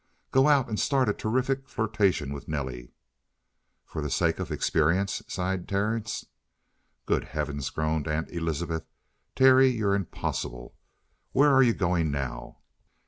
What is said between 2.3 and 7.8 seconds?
with Nelly." "For the sake of experience?" sighed Terence. "Good heavens!"